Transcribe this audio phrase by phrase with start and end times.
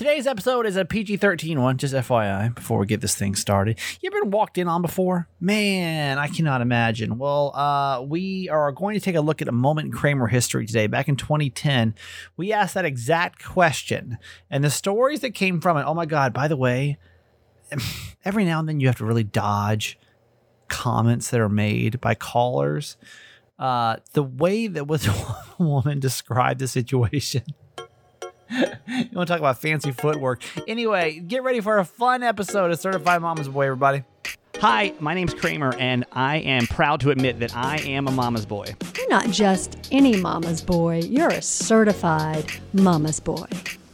[0.00, 3.78] Today's episode is a PG 13 one, just FYI, before we get this thing started.
[4.00, 5.28] You ever been walked in on before?
[5.40, 7.18] Man, I cannot imagine.
[7.18, 10.64] Well, uh, we are going to take a look at a moment in Kramer history
[10.64, 10.86] today.
[10.86, 11.94] Back in 2010,
[12.38, 14.16] we asked that exact question.
[14.48, 16.96] And the stories that came from it, oh my God, by the way,
[18.24, 19.98] every now and then you have to really dodge
[20.68, 22.96] comments that are made by callers.
[23.58, 25.06] Uh, the way that was
[25.58, 27.42] woman described the situation.
[28.50, 28.66] You
[29.12, 30.42] want to talk about fancy footwork?
[30.66, 34.02] Anyway, get ready for a fun episode of Certified Mama's Boy, everybody.
[34.56, 38.44] Hi, my name's Kramer, and I am proud to admit that I am a mama's
[38.44, 38.74] boy.
[38.96, 43.46] You're not just any mama's boy, you're a certified mama's boy.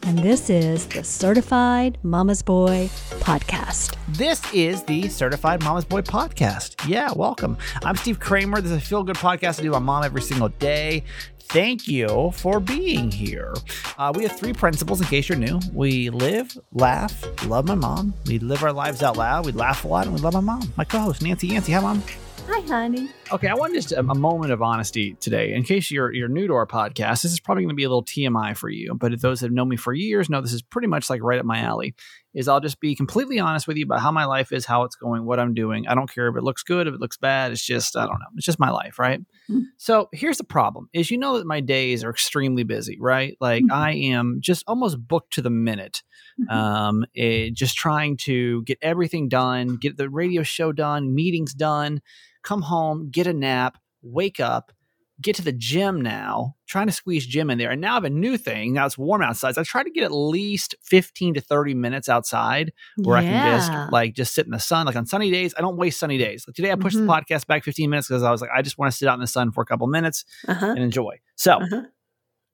[0.03, 2.89] And this is the Certified Mama's Boy
[3.19, 3.97] Podcast.
[4.07, 6.87] This is the Certified Mama's Boy Podcast.
[6.87, 7.57] Yeah, welcome.
[7.83, 8.61] I'm Steve Kramer.
[8.61, 11.03] This is a feel good podcast I do my mom every single day
[11.49, 13.53] thank you for being here.
[13.97, 15.59] Uh, we have three principles in case you're new.
[15.73, 18.13] We live, laugh, love my mom.
[18.25, 19.45] We live our lives out loud.
[19.45, 20.71] We laugh a lot and we love my mom.
[20.75, 21.71] My co host, Nancy Yancey.
[21.73, 22.03] Hi, mom.
[22.49, 23.09] Hi, honey.
[23.31, 25.53] Okay, I want just a, a, moment of honesty today.
[25.53, 27.89] In case you're you're new to our podcast, this is probably going to be a
[27.89, 28.93] little TMI for you.
[28.93, 31.21] But if those that have known me for years know this is pretty much like
[31.21, 31.93] right up my alley.
[32.37, 34.95] Is I'll just be completely honest with you about how my life is, how it's
[34.95, 35.87] going, what I'm doing.
[35.87, 37.51] I don't care if it looks good, if it looks bad.
[37.51, 38.27] It's just I don't know.
[38.35, 39.19] It's just my life, right?
[39.49, 39.61] Mm-hmm.
[39.77, 43.35] So here's the problem: is you know that my days are extremely busy, right?
[43.41, 43.73] Like mm-hmm.
[43.73, 46.03] I am just almost booked to the minute.
[46.39, 46.57] Mm-hmm.
[46.57, 52.01] Um, it, just trying to get everything done, get the radio show done, meetings done
[52.47, 54.71] come home, get a nap, wake up,
[55.19, 57.71] get to the gym now, trying to squeeze gym in there.
[57.71, 58.73] And now I have a new thing.
[58.73, 59.55] Now it's warm outside.
[59.55, 63.27] So I try to get at least 15 to 30 minutes outside where yeah.
[63.27, 64.85] I can just like just sit in the sun.
[64.85, 66.45] Like on sunny days, I don't waste sunny days.
[66.47, 67.07] Like today I pushed mm-hmm.
[67.07, 69.15] the podcast back 15 minutes because I was like, I just want to sit out
[69.15, 70.67] in the sun for a couple minutes uh-huh.
[70.67, 71.19] and enjoy.
[71.35, 71.83] So uh-huh.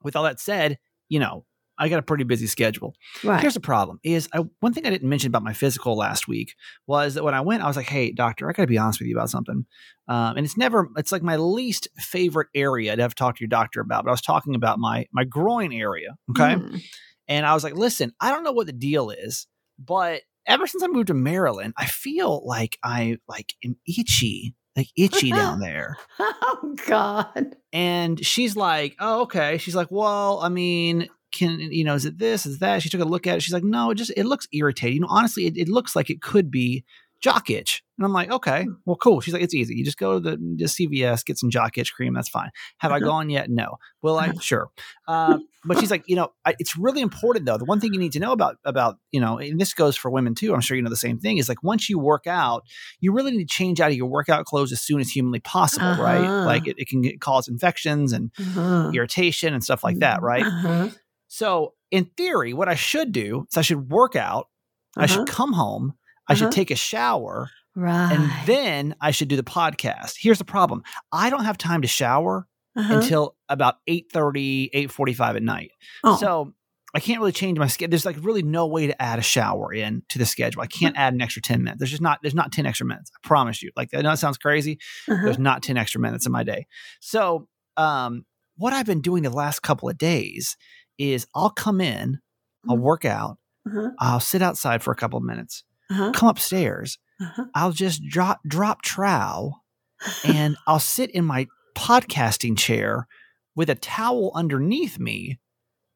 [0.04, 1.46] with all that said, you know,
[1.78, 2.96] I got a pretty busy schedule.
[3.24, 3.42] Right.
[3.42, 6.54] Here's the problem: is I, one thing I didn't mention about my physical last week
[6.88, 9.00] was that when I went, I was like, "Hey, doctor, I got to be honest
[9.00, 9.66] with you about something."
[10.08, 13.42] Um, and it's never, it's like my least favorite area to have to talk to
[13.42, 14.04] your doctor about.
[14.04, 16.56] But I was talking about my my groin area, okay?
[16.56, 16.84] Mm.
[17.28, 19.48] And I was like, "Listen, I don't know what the deal is,
[19.80, 24.88] but ever since I moved to Maryland, I feel like I like am itchy." Like
[24.98, 25.98] itchy down there.
[26.20, 27.56] oh God.
[27.72, 29.60] And she's like, Oh, okay.
[29.60, 32.82] She's like, Well, I mean, can you know is it this is that?
[32.82, 33.42] She took a look at it.
[33.42, 34.96] She's like no it just it looks irritating.
[34.96, 36.86] You know, honestly it, it looks like it could be
[37.24, 37.82] jock itch.
[37.98, 38.74] And i'm like okay hmm.
[38.86, 39.22] well cool.
[39.22, 39.76] She's like it's easy.
[39.76, 42.14] You just go to the just cvs get some jock itch cream.
[42.14, 42.50] That's fine.
[42.80, 43.06] Have i uh-huh.
[43.06, 43.50] gone yet?
[43.50, 43.78] No.
[44.02, 44.70] Well i sure.
[45.08, 47.58] Uh, but she's like you know I, it's really important though.
[47.58, 50.12] The one thing you need to know about about you know and this goes for
[50.12, 52.64] women too i'm sure you know the same thing is like once you work out
[53.00, 55.86] you really need to change out of your workout clothes as soon as humanly possible
[55.86, 56.04] uh-huh.
[56.04, 58.92] right like it, it can get, cause infections and uh-huh.
[58.94, 60.44] irritation and stuff like that right?
[60.44, 60.90] Uh-huh.
[61.34, 64.50] So, in theory, what I should do is I should work out,
[64.96, 65.04] uh-huh.
[65.04, 65.36] I should uh-huh.
[65.36, 65.94] come home,
[66.30, 66.40] I uh-huh.
[66.40, 68.14] should take a shower, right.
[68.14, 70.14] and then I should do the podcast.
[70.20, 73.00] Here's the problem I don't have time to shower uh-huh.
[73.00, 75.72] until about 8 8.45 at night.
[76.04, 76.18] Oh.
[76.18, 76.54] So,
[76.94, 77.90] I can't really change my schedule.
[77.90, 80.62] There's like really no way to add a shower in to the schedule.
[80.62, 81.80] I can't add an extra 10 minutes.
[81.80, 83.10] There's just not, there's not 10 extra minutes.
[83.12, 83.72] I promise you.
[83.76, 84.78] Like, I know it sounds crazy.
[85.10, 85.20] Uh-huh.
[85.24, 86.68] There's not 10 extra minutes in my day.
[87.00, 90.56] So, um, what I've been doing the last couple of days
[90.98, 92.20] is I'll come in,
[92.68, 92.84] I'll mm-hmm.
[92.84, 93.38] work out,
[93.68, 93.92] uh-huh.
[94.00, 96.12] I'll sit outside for a couple of minutes, uh-huh.
[96.14, 97.46] come upstairs, uh-huh.
[97.56, 99.64] I'll just drop drop trowel,
[100.26, 103.08] and I'll sit in my podcasting chair
[103.56, 105.40] with a towel underneath me,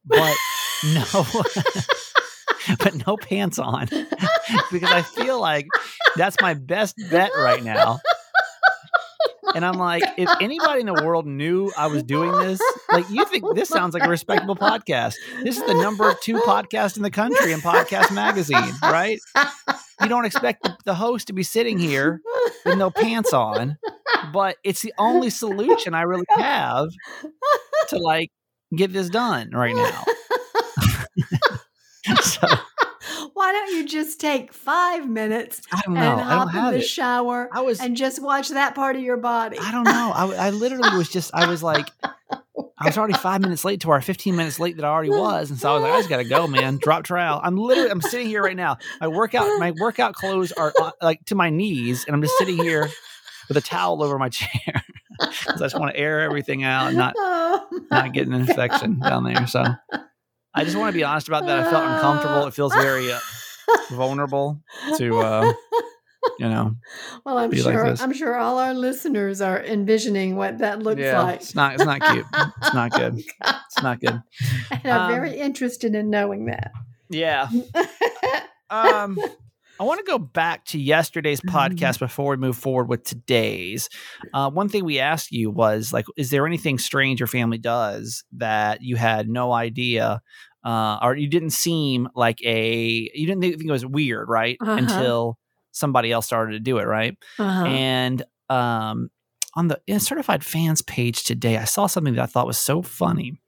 [0.06, 0.36] but
[0.94, 1.06] no,
[2.80, 3.88] but no pants on,
[4.72, 5.68] because I feel like
[6.16, 8.00] that's my best bet right now
[9.56, 12.62] and I'm like, if anybody in the world knew I was doing this,
[12.92, 15.16] like, you think this sounds like a respectable podcast.
[15.44, 19.20] This is the number two podcast in the country in Podcast Magazine, right?
[20.02, 22.22] You don't expect the, host to be sitting here
[22.66, 23.78] with no pants on,
[24.32, 26.90] but it's the only solution I really have
[27.90, 28.32] to like
[28.76, 30.04] get this done right now.
[32.22, 32.48] so
[33.34, 36.82] why don't you just take five minutes and hop in the it.
[36.82, 39.58] shower I was, and just watch that part of your body?
[39.60, 40.12] I don't know.
[40.14, 41.88] I, I literally was just, I was like,
[42.78, 45.50] I was already five minutes late to our 15 minutes late that I already was.
[45.50, 46.78] And so I was like, I just got to go, man.
[46.78, 47.40] Drop trial.
[47.44, 48.78] I'm literally, I'm sitting here right now.
[49.02, 52.06] My workout, my workout clothes are uh, like to my knees.
[52.06, 52.90] And I'm just sitting here
[53.48, 54.84] with a towel over my chair
[55.20, 59.00] because I just want to air everything out and not, oh not get an infection
[59.00, 59.48] down there.
[59.48, 59.64] So
[60.54, 61.60] I just want to be honest about that.
[61.60, 62.46] I felt uncomfortable.
[62.48, 63.20] It feels very uh,
[63.92, 64.62] vulnerable
[64.98, 65.54] to, uh,
[66.40, 66.76] you know.
[67.26, 67.92] Well, I'm sure.
[67.92, 71.42] Like I'm sure all our listeners are envisioning what that looks yeah, like.
[71.42, 71.76] It's not.
[71.76, 72.26] It's not cute.
[72.58, 73.18] It's not good.
[73.18, 74.22] It's not good.
[74.72, 76.72] And I'm um, very interested in knowing that.
[77.10, 77.50] Yeah.
[78.70, 79.18] um,
[79.80, 83.90] I want to go back to yesterday's podcast before we move forward with today's.
[84.34, 88.24] Uh, one thing we asked you was like, is there anything strange your family does
[88.34, 90.22] that you had no idea,
[90.64, 94.58] uh, or you didn't seem like a you didn't think it was weird, right?
[94.60, 94.72] Uh-huh.
[94.72, 95.38] Until
[95.78, 97.16] somebody else started to do it, right?
[97.40, 97.66] Uh-huh.
[97.66, 99.10] And um,
[99.56, 103.40] on the certified fans page today, I saw something that I thought was so funny.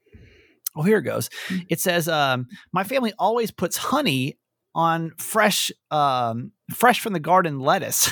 [0.76, 1.30] Oh, here it goes.
[1.48, 1.66] Mm.
[1.70, 4.38] It says, um, "My family always puts honey
[4.76, 8.10] on fresh, um, fresh from the garden lettuce.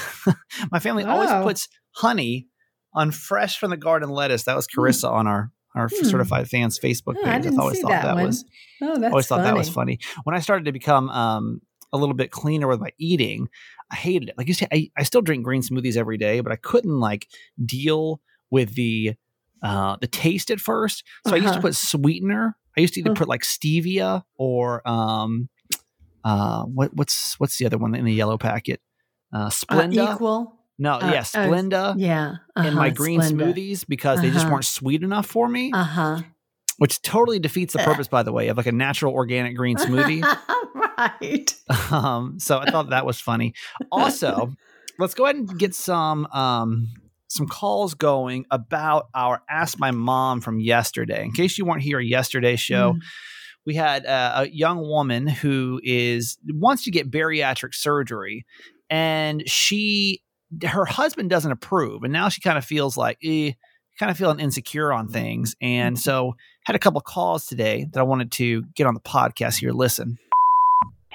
[0.71, 1.43] My family always Oh.
[1.43, 2.47] puts honey
[2.93, 4.81] on fresh from the garden lettuce." That was Hmm.
[4.81, 6.05] Carissa on our our Hmm.
[6.05, 7.27] certified fans Facebook Oh, page.
[7.27, 8.43] I didn't always see thought that that, was
[8.81, 9.99] oh, that's always thought that was funny.
[10.01, 10.21] funny.
[10.23, 11.61] When I started to become um,
[11.93, 13.47] a little bit cleaner with my eating,
[13.91, 14.35] I hated it.
[14.37, 17.27] Like you say, I, I still drink green smoothies every day, but I couldn't like
[17.63, 19.13] deal with the
[19.63, 21.03] uh, the taste at first.
[21.25, 21.67] So I used to Uh-huh.
[21.67, 22.55] put sweetener.
[22.77, 23.15] I used to either Huh.
[23.15, 25.49] put like stevia or um,
[26.23, 28.81] uh, what what's what's the other one in the yellow packet?
[29.33, 30.13] Uh, Uh, Splenda.
[30.13, 30.59] equal.
[30.77, 31.95] no, uh, yeah, uh, Splenda.
[31.97, 32.35] Yeah.
[32.63, 33.53] in my uh-huh, green Splenda.
[33.53, 34.53] smoothies because they just Uh-huh.
[34.53, 36.19] weren't sweet enough for me, Uh huh.
[36.77, 40.23] which totally defeats the purpose, by the way, of like a natural organic green smoothie.
[40.97, 41.53] Right.
[41.91, 43.53] um, so I thought that was funny.
[43.91, 44.53] Also,
[44.99, 46.87] let's go ahead and get some um,
[47.27, 51.23] some calls going about our Ask My Mom from yesterday.
[51.25, 52.99] In case you weren't here yesterday's show, Mm.
[53.65, 58.45] we had uh, a young woman who is wants to get bariatric surgery,
[58.89, 60.21] and she
[60.65, 63.51] her husband doesn't approve, and now she kind of feels like eh,
[63.99, 68.03] kind of feeling insecure on things, and so had a couple calls today that I
[68.03, 69.71] wanted to get on the podcast here.
[69.71, 70.17] Listen.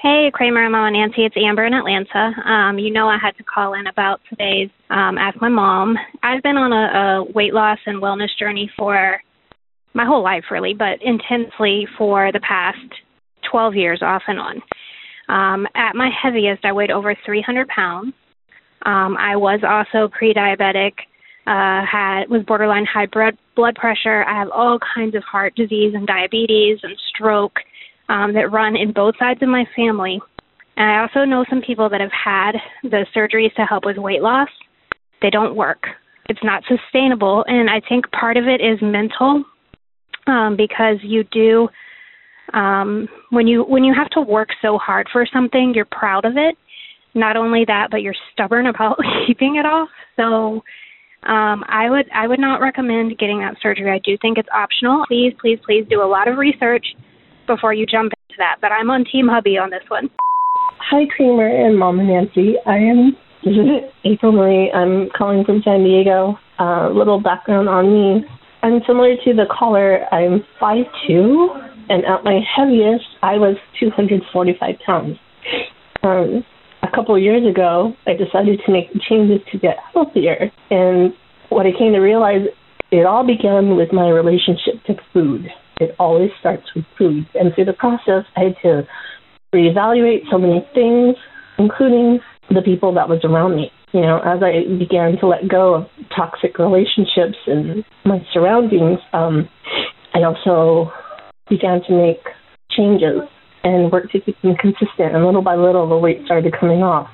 [0.03, 2.33] Hey, Kramer and Mama Nancy, it's Amber in Atlanta.
[2.45, 5.95] Um, you know I had to call in about today's um, Ask My Mom.
[6.21, 9.21] I've been on a, a weight loss and wellness journey for
[9.93, 12.79] my whole life, really, but intensely for the past
[13.49, 14.61] 12 years, off and on.
[15.29, 18.13] Um, at my heaviest, I weighed over 300 pounds.
[18.85, 20.95] Um, I was also pre-diabetic,
[21.47, 24.25] uh, had was borderline high blood blood pressure.
[24.25, 27.53] I have all kinds of heart disease and diabetes and stroke
[28.09, 30.19] um, that run in both sides of my family.
[30.77, 32.53] And I also know some people that have had
[32.83, 34.49] the surgeries to help with weight loss.
[35.21, 35.83] They don't work.
[36.29, 39.43] It's not sustainable, and I think part of it is mental,
[40.25, 41.67] um, because you do
[42.53, 46.33] um, when you when you have to work so hard for something, you're proud of
[46.37, 46.55] it.
[47.13, 48.97] Not only that, but you're stubborn about
[49.27, 49.89] keeping it off.
[50.15, 50.63] So
[51.29, 53.91] um, I would I would not recommend getting that surgery.
[53.91, 55.05] I do think it's optional.
[55.07, 56.85] Please, please, please do a lot of research
[57.47, 58.57] before you jump into that.
[58.61, 60.09] But I'm on Team Hubby on this one.
[60.89, 62.55] Hi, Kramer and Mama Nancy.
[62.65, 64.71] I am this is April Marie.
[64.71, 66.39] I'm calling from San Diego.
[66.59, 68.25] A uh, little background on me.
[68.61, 70.05] I'm similar to the caller.
[70.13, 70.87] I'm 5'2",
[71.89, 75.17] and at my heaviest, I was 245 pounds.
[76.03, 76.45] Um,
[76.83, 80.51] a couple of years ago, I decided to make changes to get healthier.
[80.69, 81.13] And
[81.49, 82.47] what I came to realize,
[82.91, 85.47] it all began with my relationship to food.
[85.79, 87.25] It always starts with food.
[87.33, 88.87] And through the process, I had to
[89.53, 91.15] reevaluate so many things,
[91.57, 93.71] including the people that was around me.
[93.91, 99.47] You know, as I began to let go of toxic relationships and my surroundings, um,
[100.15, 100.91] I also
[101.49, 102.21] began to make
[102.71, 103.21] changes
[103.63, 105.15] and work to keep them consistent.
[105.15, 107.07] And little by little, the weight started coming off.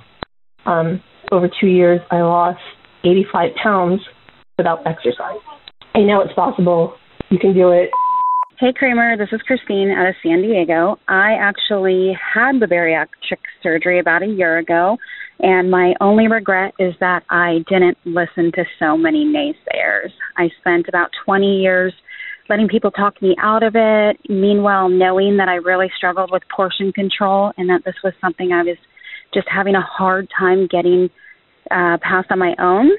[0.65, 2.59] Um, over two years, I lost
[3.03, 4.01] 85 pounds
[4.57, 5.39] without exercise.
[5.93, 6.95] I know it's possible.
[7.29, 7.89] You can do it.
[8.59, 10.99] Hey Kramer, this is Christine out of San Diego.
[11.07, 14.97] I actually had the bariatric surgery about a year ago,
[15.39, 20.09] and my only regret is that I didn't listen to so many naysayers.
[20.35, 21.93] I spent about 20 years
[22.49, 26.91] letting people talk me out of it, meanwhile, knowing that I really struggled with portion
[26.91, 28.77] control and that this was something I was
[29.33, 31.09] just having a hard time getting
[31.71, 32.91] uh, past on my own.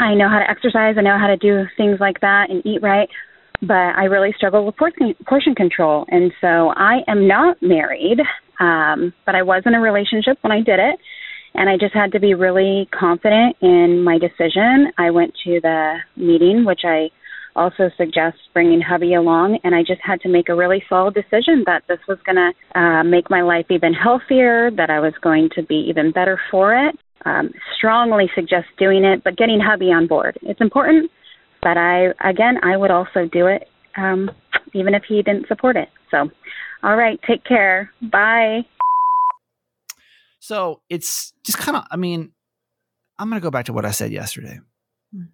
[0.00, 2.82] I know how to exercise, I know how to do things like that and eat
[2.82, 3.08] right,
[3.62, 8.18] but I really struggle with portion portion control, and so I am not married,
[8.60, 10.98] um, but I was in a relationship when I did it,
[11.54, 14.92] and I just had to be really confident in my decision.
[14.98, 17.10] I went to the meeting, which I
[17.54, 21.62] also suggest bringing hubby along, and I just had to make a really solid decision
[21.66, 25.50] that this was going to uh, make my life even healthier, that I was going
[25.54, 26.96] to be even better for it.
[27.24, 30.36] Um, strongly suggest doing it, but getting hubby on board.
[30.42, 31.10] It's important
[31.62, 34.30] but I again I would also do it um,
[34.74, 35.88] even if he didn't support it.
[36.10, 36.30] So,
[36.82, 37.90] all right, take care.
[38.00, 38.62] Bye.
[40.40, 42.32] So it's just kind of, I mean,
[43.18, 44.58] I'm going to go back to what I said yesterday.
[45.14, 45.28] Mm.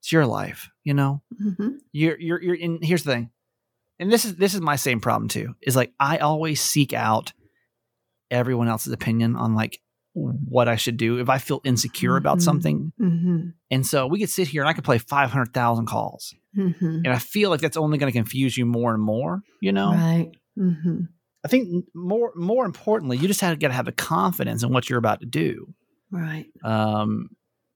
[0.00, 1.22] It's your life, you know.
[1.40, 1.68] Mm-hmm.
[1.92, 2.56] You're you're you're.
[2.60, 3.30] And here's the thing,
[3.98, 5.54] and this is this is my same problem too.
[5.62, 7.32] Is like I always seek out
[8.30, 9.80] everyone else's opinion on like
[10.14, 12.42] what I should do if I feel insecure about Mhm.
[12.42, 12.92] something.
[13.00, 13.48] Mm-hmm.
[13.70, 16.34] And so we could sit here and I could play 500,000 calls.
[16.56, 16.86] Mm-hmm.
[17.04, 19.92] And I feel like that's only going to confuse you more and more, you know?
[19.92, 20.30] Right.
[20.58, 21.00] Mm-hmm.
[21.44, 24.90] I think more more importantly, you just have got to have the confidence in what
[24.90, 25.72] you're about to do.
[26.10, 26.46] Right.
[26.64, 27.30] Um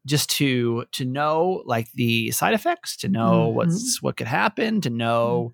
[0.05, 3.55] just to to know like the side effects, to know Mhm.
[3.55, 5.53] what's what could happen, to know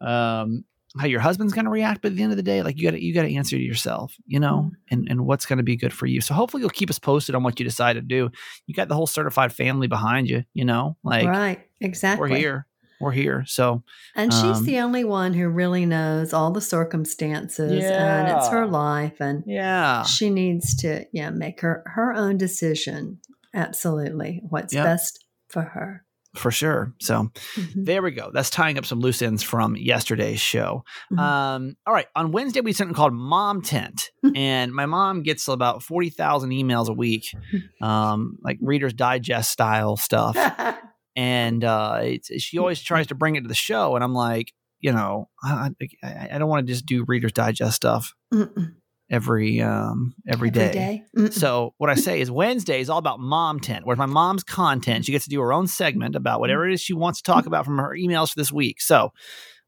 [0.00, 0.64] um
[0.98, 2.84] how your husband's going to react but at the end of the day like you
[2.84, 5.62] got to you got to answer to yourself you know and and what's going to
[5.64, 8.00] be good for you so hopefully you'll keep us posted on what you decide to
[8.00, 8.30] do
[8.66, 11.60] you got the whole certified family behind you you know like right.
[11.80, 12.30] Exactly.
[12.30, 12.66] we're here
[13.00, 13.82] we're here so
[14.14, 18.66] And she's Um, the only one who really knows all the circumstances and it's her
[18.66, 23.18] life and yeah she needs to yeah make her her own decision
[23.52, 24.84] absolutely what's Yep.
[24.84, 26.04] best for her
[26.34, 26.92] for sure.
[27.00, 27.84] So Mhm.
[27.86, 28.30] there we go.
[28.32, 30.84] That's tying up some loose ends from yesterday's show.
[31.12, 31.18] Mhm.
[31.18, 32.06] um all right.
[32.16, 36.88] On wednesday we did something called mom tent and my mom gets about 40000 emails
[36.88, 37.26] a week
[37.82, 40.36] um like reader's digest style stuff.
[41.16, 44.52] And uh, it's, she always tries to bring it to the show, and I'm like,
[44.80, 45.70] you know, I,
[46.02, 48.12] I, I don't want to just do Reader's Digest stuff.
[48.32, 48.72] Mm-mm.
[49.10, 50.60] Every um every day.
[50.62, 51.02] Every day?
[51.16, 51.32] Mm-mm.
[51.32, 55.04] So what I say is Wednesday is all about mom tent, where my mom's content.
[55.04, 57.46] She gets to do her own segment about whatever it is she wants to talk
[57.46, 58.80] about from her emails for this week.
[58.80, 59.12] So,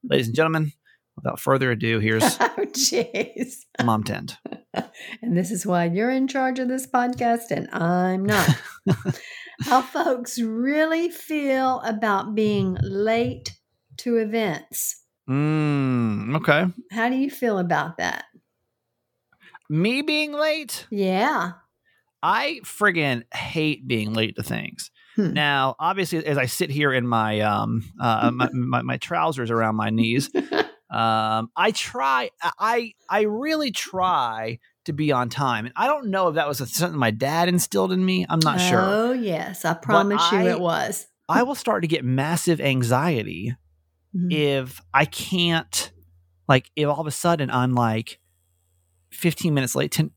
[0.03, 0.73] ladies and gentlemen,
[1.17, 4.37] without further ado, here's oh jeez mom tent.
[5.23, 8.49] and this is why you're in charge of this podcast and i'm not
[9.63, 13.53] how folks really feel about being late
[13.97, 18.27] to events Mm, okay, how do you feel about that
[19.69, 20.87] me being late.
[20.91, 21.53] yeah
[22.23, 24.91] I friggin' hate being late to things.
[25.15, 25.33] Hmm.
[25.35, 29.77] Now, obviously, as I sit here in my um uh, my, my, my trousers around
[29.77, 30.31] my knees,
[30.91, 32.31] um, I try.
[32.59, 36.59] I I really try to be on time, and I don't know if that was
[36.73, 38.27] something my dad instilled in me.
[38.29, 38.81] I'm not sure.
[38.81, 43.55] oh yes i promise you I- it was I will start to get massive anxiety
[44.17, 44.33] Mhm.
[44.33, 45.93] if I can't,
[46.49, 48.19] like, if all of a sudden I'm like
[49.17, 50.11] 15 minutes late, 10,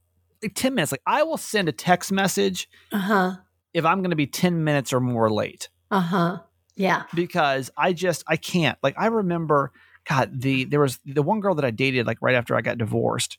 [0.44, 0.92] like 10 minutes.
[0.92, 3.36] Like, I will send a text message uh-huh
[3.74, 5.70] if I'm going to be 10 minutes or more late.
[5.92, 6.40] uh-huh
[6.76, 8.78] yeah because I just I can't.
[8.82, 9.72] Like I remember,
[10.08, 12.78] God, the there was the one girl that I dated like right after I got
[12.78, 13.38] divorced.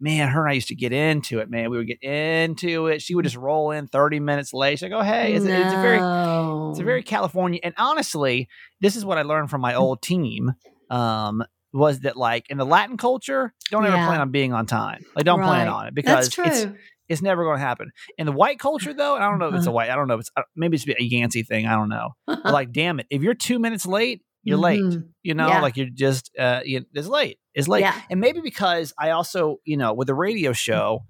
[0.00, 1.48] Man, her and I used to get into it.
[1.48, 3.00] Man, we would get into it.
[3.00, 4.82] She would just roll in thirty minutes late.
[4.82, 6.68] Like, go, hey, it's, it's a very No.
[6.70, 8.48] it's a very California." And honestly,
[8.80, 10.52] this is what I learned from my old team.
[10.90, 11.42] Um,
[11.74, 14.06] was that like in the Latin culture, don't ever Yeah.
[14.06, 15.04] plan on being on time.
[15.16, 16.66] Like, don't plan on it because it's
[17.08, 17.90] it's never going to happen.
[18.16, 19.74] In the white culture, though, and I don't know if it's a Uh-huh.
[19.74, 19.90] white.
[19.90, 21.66] I don't know if it's maybe it's a Yancey thing.
[21.66, 22.10] I don't know.
[22.26, 24.80] But like, damn it, if you're two minutes late, you're late.
[24.80, 25.08] Mhm.
[25.22, 25.60] You know, Yeah.
[25.60, 27.38] like you're just uh, you, it's late.
[27.54, 27.80] It's late.
[27.80, 28.00] Yeah.
[28.08, 31.00] And maybe because I also, you know, with the radio show,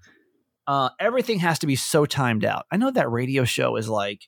[0.67, 2.65] uh, everything has to be so timed out.
[2.73, 4.21] I know that radio show is like.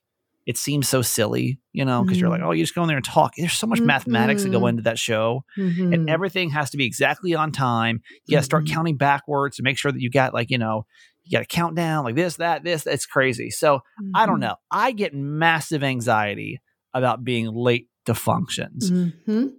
[0.46, 2.46] It seems so silly, you know, because you're like, Mhm.
[2.46, 3.32] oh, you just go in there and talk.
[3.36, 4.68] There's so much mathematics that go Mhm.
[4.70, 5.92] into that show Mhm.
[5.92, 8.00] and everything has to be exactly on time.
[8.26, 8.70] You got to start Mhm.
[8.70, 10.86] counting backwards to make sure that you got like you know
[11.24, 12.86] you got to count down like this, that, this.
[12.86, 13.50] It's crazy.
[13.50, 13.80] So
[14.14, 14.54] I don't know.
[14.70, 16.60] I get massive anxiety
[16.94, 18.92] about being late to functions.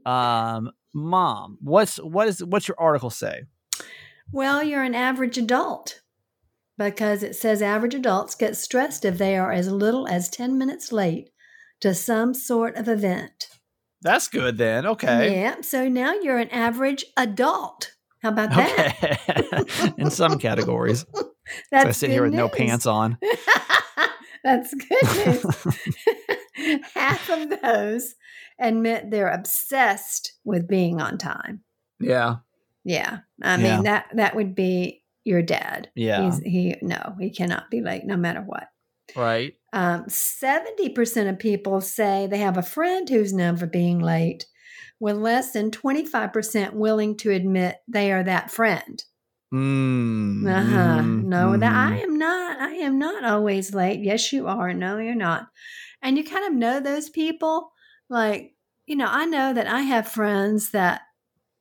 [0.06, 3.44] Um, mom, what's what is what's your article say?
[4.32, 6.02] Well, you're an average adult
[6.78, 10.92] because it says average adults get stressed if they are as little as 10 minutes
[10.92, 11.30] late
[11.82, 13.48] to some sort of event.
[14.02, 14.86] That's good then.
[14.86, 15.42] Okay.
[15.42, 15.62] Yeah.
[15.62, 17.94] So now you're an average adult.
[18.22, 18.96] How about that?
[19.60, 19.94] Okay.
[19.98, 21.06] In some categories,
[21.72, 23.18] That's so I sit here with no pants on.
[24.44, 26.84] That's good news.
[26.94, 28.16] Half of those
[28.60, 31.62] admit they're obsessed with being on time.
[32.00, 32.38] yeah.
[32.84, 33.20] Yeah.
[33.44, 35.92] I mean that that would be your dad.
[35.96, 36.26] Yeah.
[36.26, 38.70] He's, he no, he cannot be late no matter what.
[39.16, 39.54] Right.
[39.74, 44.46] Um, 70% of people say they have a friend who's known for being late,
[45.00, 49.04] with less than 25% willing to admit they are that friend.
[49.54, 51.02] Mm, Uh-huh.
[51.02, 51.76] No, that mhm.
[51.76, 52.60] I am not.
[52.60, 54.02] I am not always late.
[54.04, 54.74] Yes, you are.
[54.74, 55.48] No, you're not.
[56.02, 57.72] And you kind of know those people.
[58.10, 58.56] Like,
[58.86, 61.02] you know, I know that I have friends that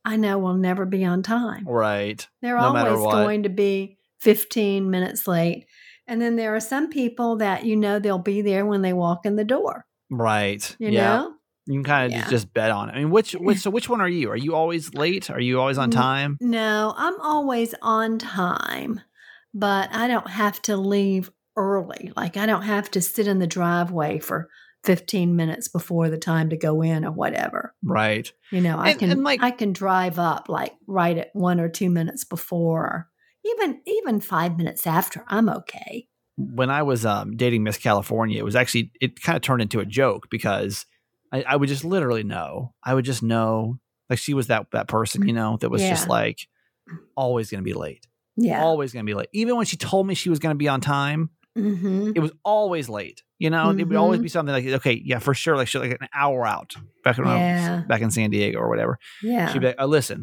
[0.07, 1.67] I know we'll never be on time.
[1.67, 2.27] Right.
[2.41, 5.67] They're No always going to be 15 minutes late.
[6.07, 9.27] And then there are some people that you know they'll be there when they walk
[9.27, 9.85] in the door.
[10.09, 10.75] Right.
[10.79, 11.17] You yeah.
[11.17, 11.33] know?
[11.67, 12.31] You can kind of Yeah.
[12.31, 12.93] just, bet on it.
[12.93, 14.31] I mean, which, which, so which one are you?
[14.31, 15.29] Are you always late?
[15.29, 16.39] Are you always on time?
[16.41, 19.01] No, I'm always on time,
[19.53, 22.13] but I don't have to leave early.
[22.17, 24.49] Like I don't have to sit in the driveway for
[24.87, 27.75] 15 minutes before the time to go in or whatever.
[27.83, 28.31] Right.
[28.51, 31.61] You know, I And- can and, like- I can drive up like right at 1
[31.61, 33.09] or 2 minutes before.
[33.45, 36.09] even even five minutes after, I'm okay.
[36.37, 39.81] when I was um, dating Miss California, it was actually it kind of turned into
[39.81, 40.85] a joke because
[41.33, 42.75] I, I would just literally know.
[42.85, 43.79] I would just know
[44.11, 46.39] like she was that that person, you know, that was just like
[47.17, 48.63] always going to be late, Yeah.
[48.63, 49.29] always going to be late.
[49.33, 52.33] Even when she told me she was going to be on time, hmm it was
[52.45, 53.23] always late.
[53.39, 54.23] You know, it would always Mhm.
[54.25, 57.27] be something like, okay, yeah, for sure, like she like an hour out back when
[57.27, 57.83] I Yeah.
[57.89, 58.99] back in San Diego or whatever.
[59.23, 59.47] Yeah.
[59.53, 60.17] She'd be like, oh, listen,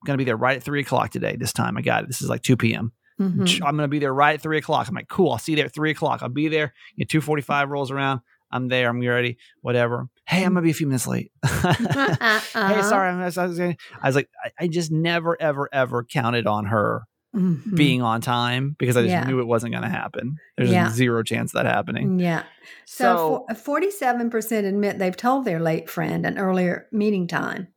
[0.00, 1.36] I'm going to be there right at three o'clock today.
[1.36, 2.06] This time, I got it.
[2.08, 2.92] This is like two p.m.
[3.20, 3.54] Mhm.
[3.64, 4.86] I'm going to be there right at three o'clock.
[4.88, 5.32] I'm like, cool.
[5.32, 6.22] I'll see you there at three o'clock.
[6.22, 6.72] I'll be there.
[6.94, 8.20] You know, two forty five rolls around.
[8.52, 8.88] I'm there.
[8.88, 9.36] I'm ready.
[9.60, 10.08] Whatever.
[10.26, 11.32] Hey, I'm gonna be a few minutes late.
[11.44, 11.50] hey,
[11.82, 12.82] Uh-huh.
[12.82, 13.08] sorry.
[13.10, 16.46] I'm, I was, I was I was like, I, I just never, ever, ever counted
[16.46, 17.02] on her
[17.36, 17.74] Mhm.
[17.76, 19.24] being on time because I just Yeah.
[19.24, 20.36] knew it wasn't going to happen.
[20.56, 20.88] There's Yeah.
[20.90, 22.18] zero chance of that happening.
[22.18, 22.42] Yeah.
[22.86, 27.68] So, So forty-seven percent admit they've told their late friend an earlier meeting time.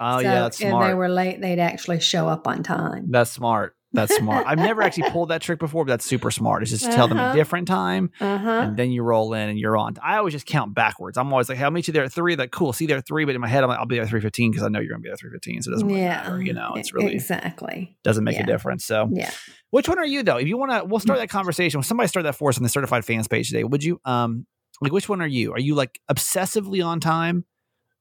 [0.00, 0.86] oh so yeah, that's if smart.
[0.86, 3.06] they were late, they'd actually show up on time.
[3.10, 3.74] that's smart.
[3.98, 4.46] That's smart.
[4.46, 6.62] I've never actually pulled that trick before, but that's super smart.
[6.62, 7.34] Is just to tell them a Uh-huh.
[7.34, 8.50] different time Uh huh.
[8.64, 9.94] and then you roll in and you're on.
[10.02, 11.18] I always just count backwards.
[11.18, 12.36] I'm always like, hey, I'll meet you there at three.
[12.36, 13.24] Like, cool, see you there at three.
[13.24, 14.80] But in my head, I'm like, I'll be there at three fifteen because I know
[14.80, 15.62] you're gonna be there at three fifteen.
[15.62, 16.08] So it doesn't really Yeah.
[16.22, 16.42] matter.
[16.42, 17.96] You know, it's really exactly.
[18.04, 18.44] doesn't make Yeah.
[18.44, 18.84] a difference.
[18.84, 19.30] So, Yeah.
[19.70, 20.36] which one are you though?
[20.38, 21.78] If you want to, we'll start that conversation.
[21.78, 24.46] When somebody start that for us on the certified fans page today, would you um
[24.80, 25.52] like which one are you?
[25.52, 27.44] Are you like obsessively on time?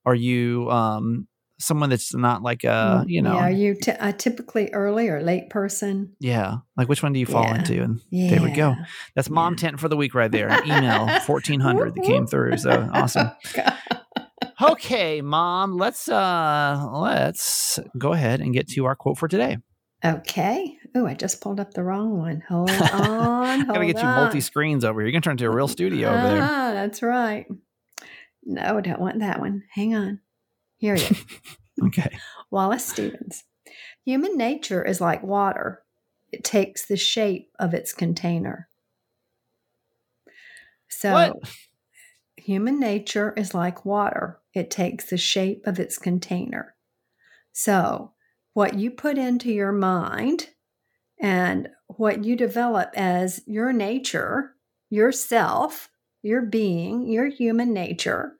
[0.05, 1.27] Are you um
[1.59, 5.21] someone that's not like a you know Yeah, are you t- a typically early or
[5.21, 6.15] late person?
[6.19, 7.55] yeah like which one do you fall Yeah.
[7.55, 7.81] into?
[7.83, 8.29] And Yeah.
[8.31, 8.75] there we go.
[9.15, 9.57] That's mom Yeah.
[9.69, 10.49] tent for the week right there.
[10.49, 12.57] An email fourteen hundred that came through.
[12.57, 13.31] So awesome.
[14.61, 19.57] Okay, mom, let's uh let's go ahead and get to our quote for today.
[20.05, 20.77] Okay.
[20.95, 22.43] Oh, I just pulled up the wrong one.
[22.47, 22.77] Hold on.
[23.67, 25.07] Gotta hold get you multi screens over here.
[25.07, 26.41] You're gonna turn into a real studio over there.
[26.43, 27.45] Ah, that's right.
[28.43, 29.63] No, don't want that one.
[29.73, 30.19] Hang on.
[30.77, 31.25] Here it is.
[31.85, 32.17] Okay.
[32.49, 33.43] Wallace Stevens.
[34.05, 35.83] Human nature is like water.
[36.31, 38.67] It takes the shape of its container.
[40.89, 41.33] So, What?
[42.37, 44.39] human nature is like water.
[44.53, 46.75] It takes the shape of its container.
[47.53, 48.13] So,
[48.53, 50.49] what you put into your mind
[51.19, 54.55] and what you develop as your nature,
[54.89, 55.89] yourself,
[56.23, 58.36] your being, your human nature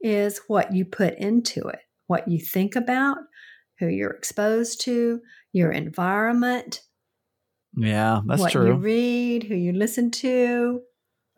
[0.00, 3.18] is what you put into it, what you think about,
[3.78, 5.20] who you're exposed to,
[5.52, 6.80] your environment,
[7.76, 8.62] Yeah, that's true.
[8.62, 10.80] what you read, who you listen to,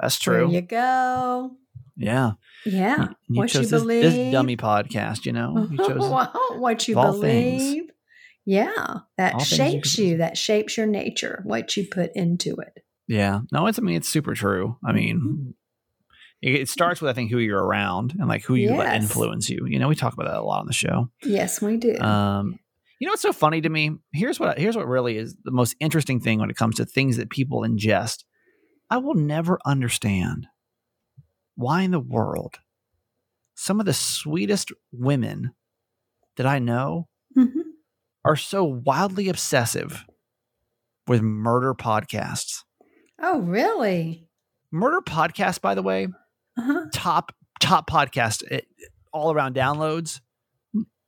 [0.00, 0.50] That's where true.
[0.52, 1.52] you go.
[1.96, 2.32] yeah.
[2.66, 2.98] Yeah.
[2.98, 4.02] You, you what you this, believe.
[4.02, 5.66] this dummy podcast, you know?
[5.70, 5.78] You
[6.58, 7.62] what you all things.
[7.62, 7.84] believe.
[8.46, 10.16] Yeah, that All shapes you.
[10.16, 11.40] That shapes your nature.
[11.44, 12.82] What you put into it.
[13.06, 13.40] Yeah.
[13.52, 14.76] No, it's I mean it's super true.
[14.84, 14.96] I Mm-hmm.
[14.96, 15.54] mean
[16.42, 19.66] it, starts with I think who you're around and like who you let influence you.
[19.66, 21.11] You know, we talk about that a lot on the show.
[21.22, 21.96] Yes, we do.
[21.98, 22.59] Um
[22.98, 23.92] you know what's so funny to me?
[24.12, 27.16] Here's what here's what really is the most interesting thing when it comes to things
[27.16, 28.24] that people ingest.
[28.90, 30.46] I will never understand
[31.55, 32.57] why in the world
[33.55, 35.53] some of the sweetest women
[36.37, 37.62] that I know Mhm.
[38.24, 40.05] are so wildly obsessive
[41.07, 42.64] with murder podcasts.
[43.20, 44.29] Oh, really?
[44.70, 46.09] Murder podcasts, by the way,
[46.58, 46.86] Uh-huh.
[46.92, 48.60] top top podcast eh,
[49.12, 50.20] all around downloads.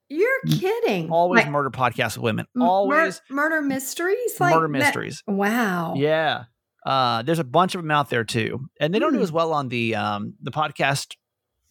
[0.08, 1.10] You're kidding.
[1.10, 2.46] Always Like, murder podcasts with women.
[2.54, 4.38] m- mur- Always murder mysteries.
[4.38, 5.22] Like murder that- mysteries.
[5.26, 5.94] Wow.
[5.96, 6.44] Yeah.
[6.84, 9.22] Uh, there's a bunch of them out there too, and they don't do Hmm.
[9.24, 11.14] as well on the um, the podcast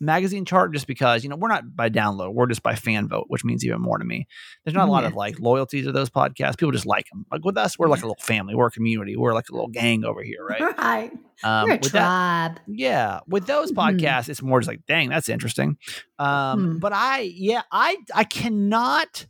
[0.02, 3.26] magazine chart just because you know we're not by download, we're just by fan vote,
[3.28, 4.28] which means even more to me.
[4.66, 6.58] There's not a lot of like loyalty to those podcasts.
[6.58, 7.26] People just like them.
[7.32, 9.70] Like with us, we're like a little family, we're a community, we're like a little
[9.70, 10.62] gang over here, right?
[10.78, 11.12] Right.
[11.44, 12.60] Um, You're a with that, tribe.
[12.68, 13.76] yeah, with those Mhm.
[14.00, 15.78] podcasts, it's more just like, dang, that's interesting.
[16.20, 16.78] Um, Hmm.
[16.80, 19.26] But I, yeah, I, I cannot.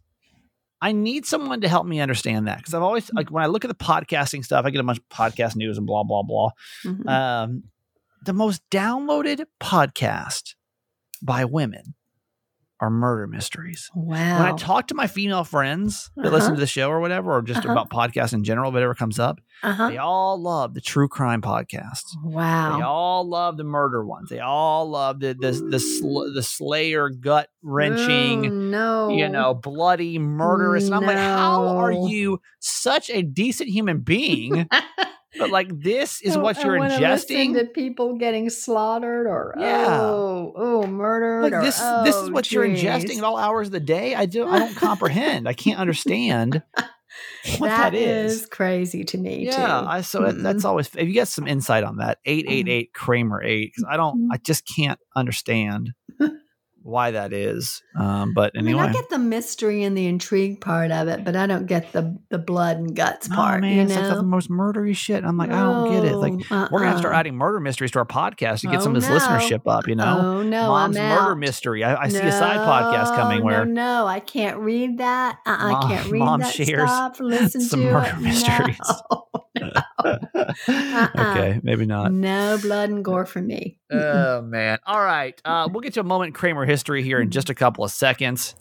[0.81, 3.63] I need someone to help me understand that because I've always like when I look
[3.63, 6.49] at the podcasting stuff, I get a bunch of podcast news and blah blah blah.
[6.83, 7.07] Mhm.
[7.07, 7.63] Um,
[8.25, 10.55] the most downloaded podcast
[11.21, 11.95] by women
[12.79, 13.91] are murder mysteries.
[13.93, 14.39] wow.
[14.39, 16.35] When I talk to my female friends that Uh-huh.
[16.35, 17.71] listen to the show or whatever, or just Uh-huh.
[17.73, 19.89] about podcasts in general, whatever comes up, uh-huh.
[19.89, 22.15] they all love the true crime podcasts.
[22.23, 22.77] Wow.
[22.77, 24.29] They all love the murder ones.
[24.29, 29.09] They all love the the the, sl- the Slayer gut wrenching, no.
[29.09, 30.87] you know, bloody murderous.
[30.87, 34.67] And I'm like, how are you such a decent human being?
[35.37, 37.53] but like this is Oh, what you're ingesting.
[37.55, 39.85] to people getting slaughtered or Yeah.
[39.89, 41.43] oh oh murdered.
[41.43, 44.15] Like or, this, this is oh, what you're ingesting at all hours of the day.
[44.15, 45.47] I do, I don't comprehend.
[45.47, 46.61] I can't understand
[47.57, 48.45] what that is.
[48.45, 49.87] crazy to me Yeah, too.
[49.87, 50.87] I so it, that's always.
[50.95, 54.17] If you get some insight on that, eight eight eight Kramer eight, because I don't,
[54.17, 54.31] Mm-hmm.
[54.33, 55.93] I just can't understand
[56.91, 57.81] why that is.
[57.99, 61.35] Um, but I mean, I get the mystery and the intrigue part of it, but
[61.35, 63.61] I don't get the the blood and guts oh part.
[63.61, 65.23] man, you it's like the know, most murdery shit.
[65.23, 66.15] I'm like, I don't get it.
[66.17, 67.19] Like No, we're gonna have to start uh-uh.
[67.19, 69.17] adding murder mysteries to our podcast to get Oh, some of this no.
[69.17, 69.87] listenership up.
[69.87, 71.37] You know, Oh no, mom's I'm murder out.
[71.37, 71.83] mystery.
[71.83, 75.37] I, I see a side podcast coming where no, no, I can't read that.
[75.45, 77.19] Uh, I Mom- can't read Mom that shares stuff.
[77.19, 78.21] Listen some to murder it.
[78.21, 78.79] mysteries.
[80.03, 80.19] No,
[80.67, 81.07] Uh-uh.
[81.17, 82.11] okay, maybe not.
[82.11, 83.77] no blood and gore for me.
[83.91, 84.79] Oh man!
[84.85, 87.53] All right, uh, we'll get to a moment in Kramer history here in just a
[87.55, 88.55] couple of seconds.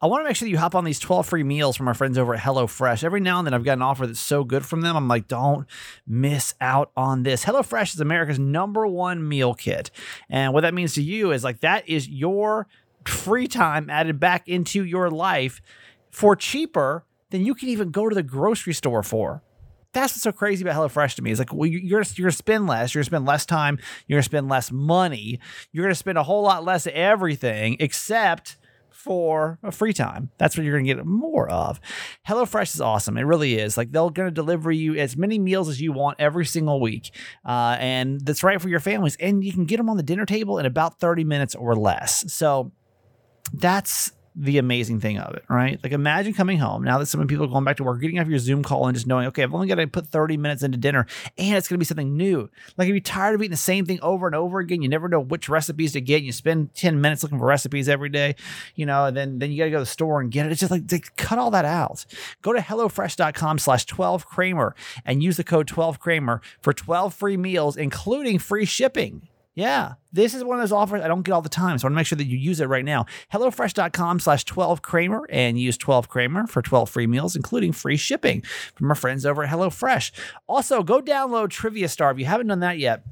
[0.00, 1.94] I want to make sure that you hop on these twelve free meals from our
[1.94, 3.02] friends over at HelloFresh.
[3.04, 4.96] Every now and then, I've got an offer that's so good from them.
[4.96, 5.66] I'm like, don't
[6.06, 7.44] miss out on this.
[7.44, 9.90] HelloFresh is America's number one meal kit,
[10.28, 12.66] and what that means to you is like that is your
[13.06, 15.60] free time added back into your life
[16.10, 19.42] for cheaper than you can even go to the grocery store for
[19.94, 21.30] that's what's so crazy about HelloFresh to me.
[21.30, 24.16] Is like, well, you- you're you're gonna spend less, you're gonna spend less time, you're
[24.18, 25.40] gonna spend less money,
[25.72, 28.56] you're gonna spend a whole lot less of everything except
[28.90, 30.30] for a free time.
[30.38, 31.78] That's what you're gonna get more of.
[32.26, 33.18] HelloFresh is awesome.
[33.18, 33.76] It really is.
[33.76, 37.10] Like they're gonna deliver you as many meals as you want every single week,
[37.44, 39.16] uh, and that's right for your families.
[39.20, 42.32] And you can get them on the dinner table in about 30 minutes or less.
[42.32, 42.72] So
[43.52, 45.78] that's the amazing thing of it, right?
[45.82, 48.26] Like imagine coming home now that some people are going back to work, getting off
[48.26, 50.76] your Zoom call and just knowing, okay, I've only got to put 30 minutes into
[50.76, 51.06] dinner
[51.38, 52.50] and it's going to be something new.
[52.76, 55.08] Like if you're tired of eating the same thing over and over again, you never
[55.08, 56.16] know which recipes to get.
[56.16, 58.34] And you spend 10 minutes looking for recipes every day,
[58.74, 60.52] you know, and then, then you got to go to the store and get it.
[60.52, 62.04] It's just like, like cut all that out.
[62.42, 67.36] Go to HelloFresh.com slash 12 Kramer and use the code 12 Kramer for 12 free
[67.36, 69.28] meals, including free shipping.
[69.54, 71.86] Yeah, this is one of those offers I don't get all the time, so I
[71.86, 73.06] want to make sure that you use it right now.
[73.32, 78.42] HelloFresh.com slash 12 Kramer and use 12 Kramer for 12 free meals, including free shipping
[78.74, 80.10] from our friends over at HelloFresh.
[80.48, 83.04] Also, go download Trivia Star if you haven't done that yet.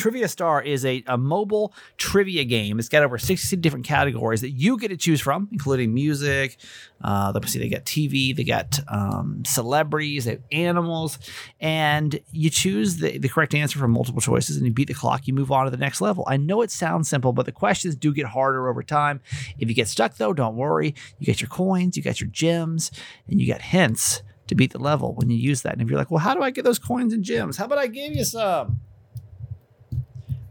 [0.00, 2.78] Trivia Star is a, a mobile trivia game.
[2.78, 6.56] It's got over 60 different categories that you get to choose from, including music.
[7.02, 11.18] Uh, let me see, they got TV, they got um, celebrities, they have animals,
[11.60, 15.28] and you choose the, the correct answer from multiple choices and you beat the clock.
[15.28, 16.24] You move on to the next level.
[16.26, 19.20] I know it sounds simple, but the questions do get harder over time.
[19.58, 20.94] If you get stuck, though, don't worry.
[21.18, 22.90] You get your coins, you got your gems,
[23.28, 25.74] and you got hints to beat the level when you use that.
[25.74, 27.58] And if you're like, well, how do I get those coins and gems?
[27.58, 28.80] How about I give you some?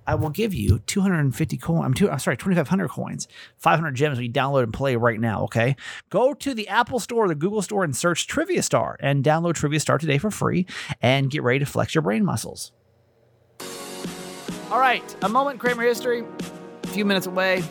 [0.10, 2.02] I will give you 250 coins.
[2.02, 3.28] I'm, I'm sorry, 2,500 coins,
[3.60, 5.44] 500 gems you download and play right now.
[5.44, 5.76] Okay,
[6.10, 9.54] go to the Apple Store, or the Google Store, and search Trivia Star and download
[9.54, 10.66] Trivia Star today for free
[11.00, 12.72] and get ready to flex your brain muscles.
[14.72, 16.24] All right, a moment Kramer history,
[16.84, 17.64] a few minutes away.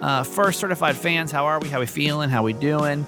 [0.00, 1.68] Uh, first, certified fans, how are we?
[1.68, 2.28] How we feeling?
[2.28, 3.06] How we doing?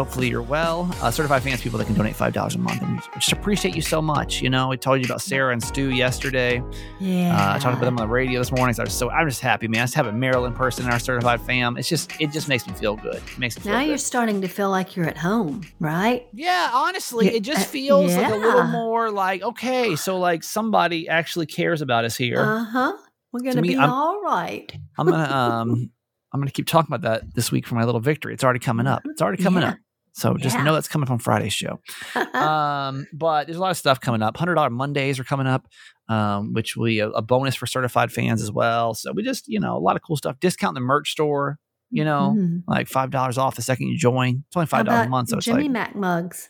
[0.00, 0.88] Hopefully you're well.
[1.02, 3.76] Uh, certified fans, people that can donate five dollars a month, and we just appreciate
[3.76, 4.40] you so much.
[4.40, 6.62] You know, we told you about Sarah and Stu yesterday.
[6.98, 7.36] Yeah.
[7.36, 8.72] Uh, I talked about them on the radio this morning.
[8.72, 9.82] So, I was so I'm just happy, man.
[9.82, 11.76] I just have a Maryland person in our certified fam.
[11.76, 13.16] It's just it just makes me feel good.
[13.16, 13.88] It makes me now good.
[13.88, 16.26] you're starting to feel like you're at home, right?
[16.32, 20.42] yeah, honestly, Yeah, it just uh, feels like a little more like okay, so like
[20.42, 22.40] somebody actually cares about us here.
[22.40, 22.92] Uh huh.
[23.32, 24.72] We're gonna be I'm- all right.
[24.96, 25.90] I'm gonna um
[26.32, 28.32] I'm gonna keep talking about that this week for my little victory.
[28.32, 29.02] It's already coming up.
[29.04, 29.70] It's already coming Yeah.
[29.70, 29.76] up.
[30.12, 30.64] So just Yeah.
[30.64, 31.80] know that's coming from Friday's show.
[32.34, 34.36] um, but there's a lot of stuff coming up.
[34.36, 35.66] Hundred dollar Mondays are coming up,
[36.08, 38.94] um, which will be a, a bonus for certified fans as well.
[38.94, 40.38] So we just, you know, a lot of cool stuff.
[40.40, 41.58] Discount the merch store.
[41.92, 42.62] You know, Mhm.
[42.68, 44.44] like five dollars off the second you join.
[44.46, 45.30] It's only five dollars a month.
[45.30, 46.48] So Jimmy like, Mac mugs.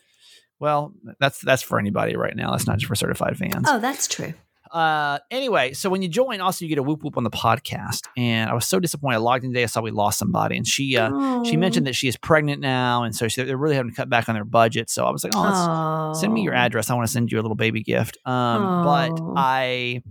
[0.59, 2.51] well, that's that's for anybody right now.
[2.51, 3.65] That's not just for certified fans.
[3.67, 4.35] Oh, that's true.
[4.73, 8.03] Uh, anyway, so when you join, also you get a whoop whoop on the podcast.
[8.17, 9.17] And I was so disappointed.
[9.17, 9.65] I logged in today.
[9.65, 11.11] I saw we lost somebody, and she uh,
[11.45, 11.61] she Oh.
[11.61, 14.29] mentioned that she is pregnant now, and so she, they're really having to cut back
[14.29, 14.89] on their budget.
[14.91, 16.89] So I was like, oh, send me your address.
[16.91, 18.17] I want to send you a little baby gift.
[18.25, 19.21] Um, but.
[19.37, 20.03] I.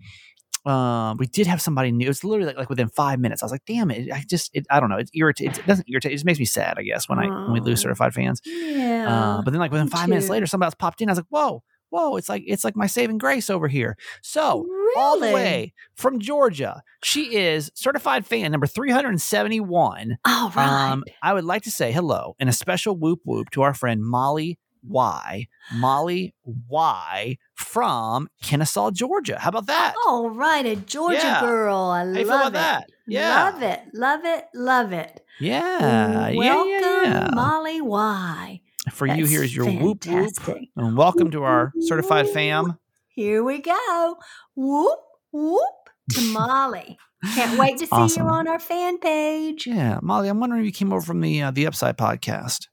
[0.65, 2.09] Um, we did have somebody new.
[2.09, 3.41] It's literally like, like within five minutes.
[3.41, 4.97] I was like, "Damn it!" I just, it, I don't know.
[4.97, 5.57] It irritates.
[5.57, 6.11] It doesn't irritate.
[6.11, 6.75] It just makes me sad.
[6.77, 8.41] I guess when I when we lose certified fans.
[8.45, 9.05] Yeah.
[9.37, 11.07] Uh, but then like within five minutes later, somebody else popped in.
[11.09, 13.97] I was like, "Whoa, whoa!" It's like it's like my saving grace over here.
[14.21, 14.65] So
[14.97, 16.81] all the way from Georgia.
[17.03, 20.17] She is certified fan number 371.
[20.25, 20.91] All right.
[20.91, 24.03] Um, I would like to say hello and a special whoop whoop to our friend
[24.03, 25.47] Molly Y.
[25.73, 29.37] Molly Y from Kennesaw, Georgia.
[29.39, 29.93] How about that?
[30.07, 31.41] All right, a Georgia Yeah.
[31.41, 31.77] girl.
[31.77, 32.53] I How you feel love about it.
[32.53, 32.89] that?
[33.07, 33.43] Yeah.
[33.51, 33.81] Love it.
[33.93, 34.45] Love it.
[34.53, 35.25] Love it.
[35.39, 36.31] Yeah.
[36.35, 37.29] Welcome, yeah, yeah.
[37.33, 38.61] Molly Y.
[38.91, 40.57] For you, here's your whoop whoop.
[40.75, 42.77] And welcome to our certified fam.
[43.09, 44.15] Here we go.
[44.55, 44.99] Whoop,
[45.31, 45.61] whoop
[46.13, 46.97] to Molly.
[47.33, 48.23] Can't wait to see Awesome.
[48.27, 49.67] you on our fan page.
[49.67, 52.67] Yeah, Molly, I'm wondering if you came over from the uh, the Upside podcast.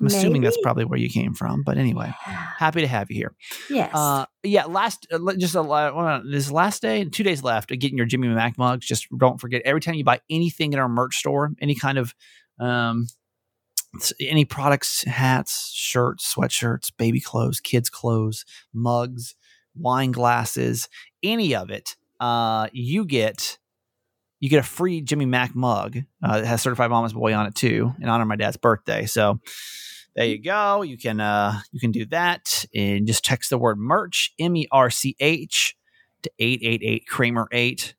[0.00, 1.62] I'm assuming that's probably where you came from.
[1.62, 3.34] But anyway, happy to have you here.
[3.70, 3.90] Yes.
[3.94, 7.96] Uh, yeah, last uh, just a la- this last day, two days left of getting
[7.98, 8.86] your Jimmy Mac mugs.
[8.86, 12.14] Just don't forget every time you buy anything in our merch store, any kind of
[12.58, 13.06] um,
[14.20, 19.34] any products, hats, shirts, sweatshirts, baby clothes, kids clothes, mugs,
[19.74, 20.88] wine glasses,
[21.22, 23.58] any of it, uh, you get
[24.40, 27.54] you get a free Jimmy Mac mug uh, that has certified mama's boy on it
[27.54, 29.06] too, in honor of my dad's birthday.
[29.06, 29.40] So
[30.14, 30.82] there you go.
[30.82, 34.68] You can uh you can do that and just text the word merch M E
[34.70, 35.76] R C H
[36.22, 37.94] to eight eight eight Kramer eight.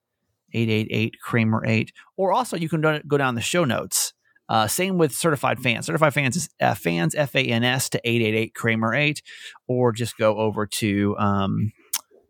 [0.55, 1.91] 888 Kramer 8.
[2.17, 4.13] Or also, you can go down the show notes.
[4.47, 5.85] Uh, same with certified fans.
[5.87, 9.21] Certified fans is uh, fans, F A N S, to 888 Kramer 8.
[9.67, 11.71] Or just go over to um,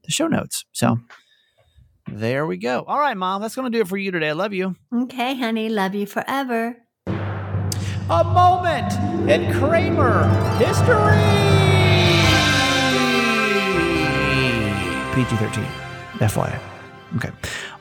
[0.04, 0.66] the show notes.
[0.72, 1.00] So
[2.08, 2.84] there we go.
[2.88, 4.30] All right, Mom, that's going to do it for you today.
[4.30, 4.76] I love you.
[4.94, 5.70] okay, honey.
[5.70, 6.78] Love you forever.
[7.08, 8.94] A moment
[9.30, 11.16] in Kramer history.
[15.16, 15.64] PG 13.
[16.20, 16.60] FYI.
[17.16, 17.32] Okay.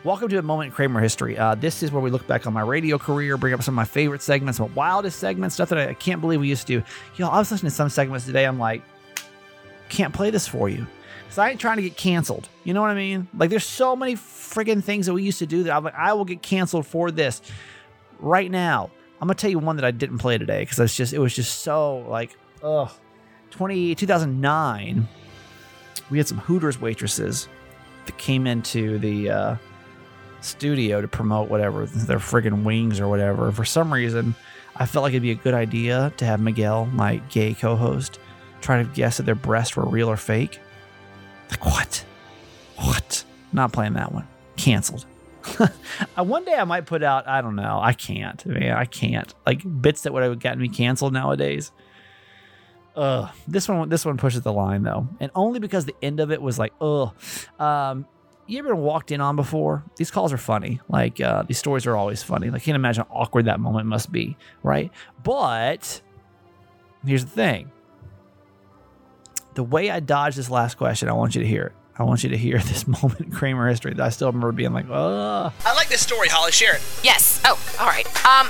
[0.05, 1.39] Welcome to a moment in Kramer history.
[1.39, 3.77] Uh, this is where we look back on my radio career, bring up some of
[3.77, 6.85] my favorite segments, my wildest segments, stuff that I, can't believe we used to do.
[7.19, 8.45] Know, I was listening to some segments today.
[8.45, 8.83] I'm like,
[9.89, 10.87] can't play this for you.
[11.23, 12.51] Because I ain't trying to get canceled.
[12.65, 13.29] You know what I mean?
[13.35, 16.13] Like, there's so many friggin' things that we used to do that I'm like, I
[16.13, 17.41] will get canceled for this
[18.19, 18.91] right now.
[19.23, 21.35] I'm gonna tell you one that I didn't play today because it's just it was
[21.35, 22.91] just so like ugh.
[23.53, 25.09] 20, 2009,
[26.11, 27.49] we had some Hooters waitresses
[28.05, 29.57] that came into the uh,
[30.45, 33.51] studio to promote whatever their friggin' wings or whatever.
[33.53, 34.35] For some reason,
[34.77, 38.19] I felt like it'd be a good idea to have Miguel, my gay co-host,
[38.61, 40.61] try to guess if their breasts were real or fake.
[41.51, 42.05] Like what?
[42.77, 43.25] What?
[43.53, 44.27] Not playing that one.
[44.57, 45.07] Canceled.
[46.19, 47.29] Uh, One day I might put out.
[47.29, 47.79] I don't know.
[47.81, 48.45] I can't.
[48.47, 49.33] Man, I can't.
[49.47, 51.71] Like bits that would have gotten me canceled nowadays.
[52.97, 53.29] Ugh.
[53.47, 53.89] This one.
[53.89, 56.73] This one pushes the line though, and only because the end of it was like,
[56.81, 57.13] ugh.
[57.61, 58.07] Um,
[58.47, 59.85] you ever been walked in on before?
[59.97, 60.81] These calls are funny.
[60.89, 62.51] Like uh, these stories are always funny.
[62.51, 64.91] Like, I can't imagine how awkward that moment must be, right?
[65.23, 66.03] But
[67.07, 67.71] here's the thing:
[69.55, 71.73] the way I dodged this last question, I want you to hear it.
[71.97, 74.73] I want you to hear this moment in Kramer history that I still remember being
[74.73, 75.53] like, ugh.
[75.65, 76.53] I like this story, Holly.
[76.53, 76.83] Share it.
[77.03, 77.41] Yes.
[77.45, 78.07] Oh, all right.
[78.27, 78.49] Um,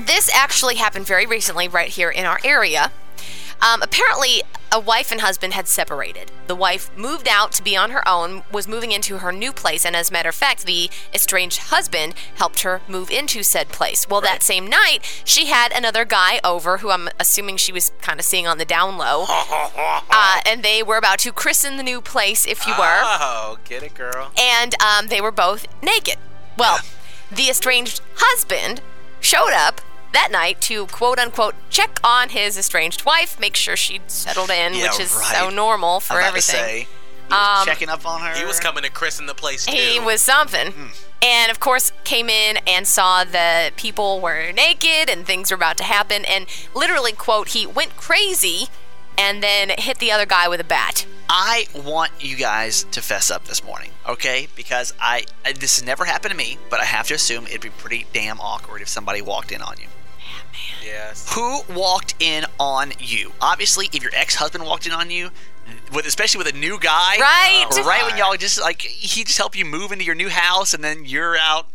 [0.00, 2.92] this actually happened very recently, right here in our area.
[3.60, 6.30] Um, apparently, a wife and husband had separated.
[6.46, 9.84] The wife moved out to be on her own, was moving into her new place,
[9.84, 14.06] and as a matter of fact, the estranged husband helped her move into said place.
[14.08, 18.20] Well, that same night, she had another guy over who I'm assuming she was kind
[18.20, 19.24] of seeing on the down low.
[20.10, 23.82] Uh, and they were about to christen the new place, if you were Oh, get
[23.82, 24.30] it, girl.
[24.38, 26.16] and um, they were both naked.
[26.56, 26.78] Well,
[27.30, 28.80] the estranged husband
[29.20, 29.80] showed up
[30.12, 34.74] that night to quote unquote check on his estranged wife, make sure she'd settled in,
[34.74, 35.36] Yeah, which is right.
[35.36, 36.54] so normal for I'm about everything.
[36.56, 36.78] to say,
[37.28, 38.34] he was Um, checking up on her.
[38.34, 39.72] He was coming to christen the place too.
[39.72, 40.72] He was something.
[41.20, 45.76] And of course, came in and saw that people were naked and things were about
[45.78, 46.24] to happen.
[46.24, 48.68] And literally, quote, he went crazy
[49.18, 51.04] and then hit the other guy with a bat.
[51.28, 54.46] I want you guys to fess up this morning, okay?
[54.56, 57.60] Because I, I this has never happened to me, but I have to assume it'd
[57.60, 59.88] be pretty damn awkward if somebody walked in on you.
[60.84, 61.32] Yes.
[61.34, 63.32] Who walked in on you?
[63.40, 65.30] Obviously, if your ex-husband walked in on you,
[65.92, 67.66] with especially with a new guy, Right.
[67.70, 70.72] uh, right when y'all just like he just helped you move into your new house,
[70.74, 71.66] and then you're out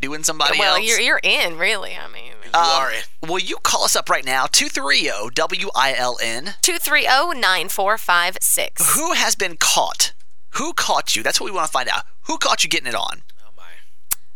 [0.00, 0.86] doing somebody well, else.
[0.86, 1.94] you're, you're in, really.
[1.94, 3.06] I mean, You Um, are it.
[3.22, 4.46] Will you call us up right now?
[4.46, 6.54] 230 WILN.
[6.62, 8.94] 230 9456.
[8.96, 10.12] Who has been caught?
[10.54, 11.22] Who caught you?
[11.22, 12.04] That's what we want to find out.
[12.22, 13.22] Who caught you getting it on?
[13.46, 13.62] Oh my.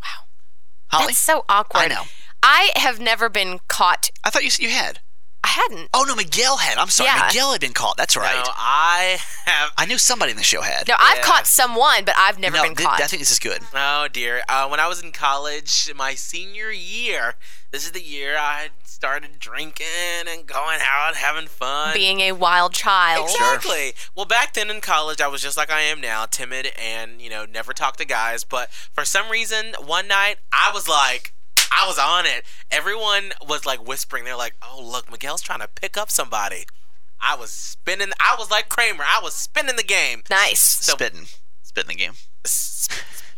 [0.03, 0.09] Wow.
[0.89, 1.07] Holly?
[1.09, 1.81] That's so awkward.
[1.81, 2.03] I know.
[2.45, 4.11] I have never been caught.
[4.23, 5.01] I thought you said you had.
[5.43, 5.91] I hadn't.
[5.93, 6.79] Oh no, Miguel had.
[6.79, 7.27] I'm sorry, Yeah.
[7.27, 7.97] Miguel had been caught.
[7.99, 8.35] That's right.
[8.35, 9.73] No, I have.
[9.77, 10.89] I knew somebody in the show had.
[10.89, 11.23] No, I've Yeah.
[11.23, 13.01] caught someone, but I've never No, been th- caught.
[13.03, 13.63] I think this is good.
[13.75, 14.43] Oh dear.
[14.49, 17.35] Uh, when I was in college, my senior year,
[17.73, 19.87] this is the year I started drinking
[20.27, 21.93] and going out, having fun.
[21.93, 23.29] Being a wild child.
[23.29, 23.93] Exactly.
[24.15, 27.29] Well, back then in college, I was just like I am now, timid and, you
[27.29, 28.45] know, never talk to guys.
[28.45, 31.34] But for some reason, one night, I was like,
[31.73, 32.45] I was on it.
[32.71, 34.25] Everyone was like whispering.
[34.25, 36.65] They're like, oh, look, Miguel's trying to pick up somebody.
[37.21, 38.09] I was spinning.
[38.21, 39.05] I was like Kramer.
[39.07, 40.23] I was spinning the game.
[40.31, 40.61] Nice.
[40.61, 41.27] So, spitting.
[41.63, 42.13] Spitting the game.
[42.45, 42.89] S-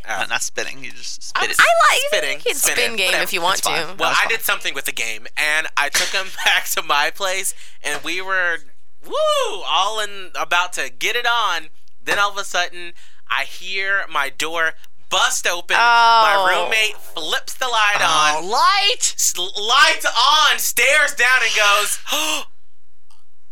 [0.06, 0.30] Not, oh.
[0.30, 0.82] not spitting.
[0.84, 1.56] You just spit I, it.
[1.58, 3.22] I like Spitting, You can spin spinning, game whatever.
[3.24, 3.70] if you want to.
[3.98, 4.28] Well, I fine.
[4.28, 8.20] did something with the game, and I took him back to my place, and we
[8.20, 8.58] were
[9.04, 11.68] woo all in about to get it on.
[12.02, 12.92] Then all of a sudden,
[13.28, 14.72] I hear my door
[15.16, 15.76] bust open.
[15.78, 15.80] Oh.
[15.80, 18.50] My roommate flips the light Oh, on.
[18.50, 19.14] light.
[19.56, 22.44] Lights on, stares down and goes, "Oh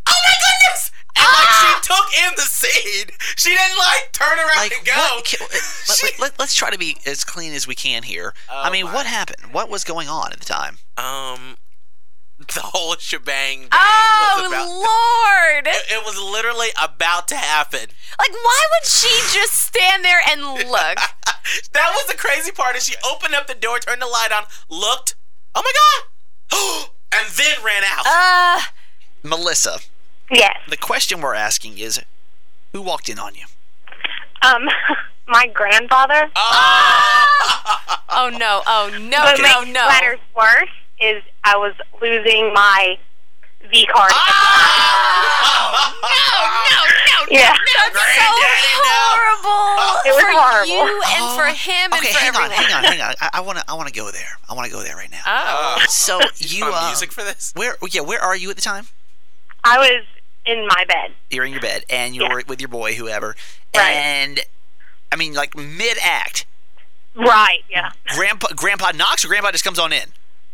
[0.07, 1.81] my goodness!" And like Ah!
[1.81, 3.13] she took in the seed.
[3.37, 4.93] She didn't like turn around Like and go.
[4.93, 5.25] what?
[5.31, 5.47] ca-
[5.89, 8.35] Let, let, let, us try to be as clean as we can here.
[8.51, 8.95] I Oh mean, my.
[8.95, 9.53] what happened?
[9.53, 10.79] What was going on at the time?
[10.99, 11.57] Um,
[12.49, 13.61] the whole shebang.
[13.61, 14.69] bang Oh was about.
[14.69, 15.67] Lord!
[15.67, 17.87] It, it was literally about to happen.
[18.19, 20.99] Like, why would she just stand there and look?
[21.73, 22.75] That was the crazy part.
[22.75, 25.15] Is she opened up the door, turned the light on, looked,
[25.55, 25.73] oh my
[26.57, 26.89] god,
[27.21, 28.05] and then ran out.
[28.07, 28.63] Uh,
[29.23, 29.81] Melissa,
[30.31, 30.57] Yes.
[30.71, 32.01] the question we're asking is,
[32.73, 33.45] who walked in on you?
[34.41, 34.67] Um,
[35.29, 36.31] my grandfather.
[36.35, 37.29] oh,
[38.11, 38.63] oh no!
[38.67, 39.19] Oh no!
[39.19, 39.43] What No!
[39.61, 39.87] makes No!
[39.89, 42.99] matters worse is I was losing my
[43.71, 44.11] V card.
[44.11, 44.19] No!
[46.05, 46.81] No!
[47.11, 47.19] No!
[47.31, 47.53] Yeah.
[47.53, 49.01] That's so Granddaddy, no.
[49.15, 50.73] horrible It was for horrible.
[50.73, 52.51] you and for him and Okay, for hang on, everyone.
[52.51, 53.15] hang on, hang on.
[53.21, 54.39] I- I want to, I want to go there.
[54.49, 55.23] I want to go there right now.
[55.27, 55.83] Oh.
[55.89, 57.53] So you, Found uh, music for this?
[57.57, 58.87] where, yeah, where are you at the time?
[59.65, 60.05] I was
[60.47, 61.13] in my bed.
[61.31, 62.45] You're in your bed, and you're Yeah.
[62.47, 63.35] with your boy, whoever,
[63.75, 63.93] Right.
[63.95, 64.41] and
[65.11, 66.45] I mean, like mid-act,
[67.15, 67.65] Right.
[67.71, 67.91] Yeah.
[68.09, 70.13] grandpa, grandpa knocks, or grandpa just comes on in.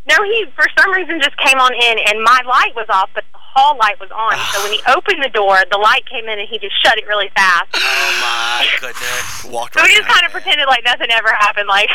[0.09, 3.25] No, he for some reason just came on in, and my light was off, but
[3.33, 4.33] the hall light was on.
[4.53, 7.07] so when he opened the door, the light came in, and he just shut it
[7.07, 7.69] really fast.
[7.75, 9.45] Oh my goodness.
[9.45, 11.69] Walked So right we just kind of pretended like nothing ever happened.
[11.69, 11.89] Like,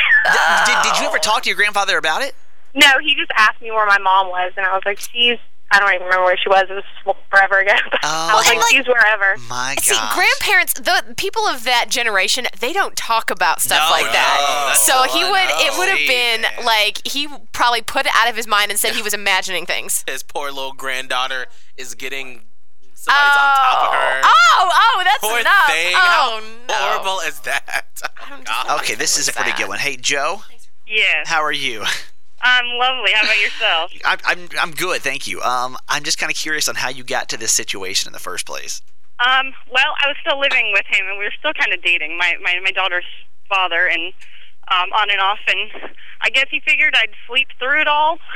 [0.66, 2.36] Did, did you ever talk to your grandfather about it?
[2.76, 5.38] no, he just asked me where my mom was, and I was like, she's.
[5.72, 6.66] I don't even remember where she was.
[6.70, 6.74] It
[7.06, 7.74] was forever ago.
[7.76, 7.88] Oh.
[8.04, 8.52] I was oh.
[8.52, 9.36] And, like, like- she's wherever.
[9.50, 9.84] My God.
[9.84, 14.12] See, grandparents, the people of that generation, they don't talk about stuff No, like no,
[14.14, 14.76] that.
[14.78, 15.32] so the he one.
[15.32, 18.72] would, it Oh, would have been like he probably put it out of his mind
[18.72, 20.04] and said he was imagining things.
[20.08, 22.44] His poor little granddaughter is getting
[22.94, 24.22] somebody's on top of her.
[24.24, 25.66] Oh, oh, oh that's Poor enough.
[25.68, 25.94] thing.
[25.94, 26.74] Oh, How no.
[26.74, 27.86] horrible is that?
[28.22, 28.80] Oh, God.
[28.82, 29.80] Okay, this is a pretty good one.
[29.80, 30.42] Hey, Joe,
[30.88, 31.28] Yes.
[31.28, 31.84] how are you?
[32.46, 33.12] I'm lovely.
[33.12, 33.92] How about yourself?
[34.06, 35.42] I'm, I'm, I'm good, thank you.
[35.42, 38.20] Um, I'm just kind of curious on how you got to this situation in the
[38.20, 38.84] first place.
[39.20, 42.18] Um, well, I was still living with him, and we were still kind of dating.
[42.18, 43.06] My my my daughter's
[43.50, 44.14] father, and
[44.68, 45.40] um, on and off.
[45.48, 45.72] And
[46.22, 48.20] I guess he figured I'd sleep through it all.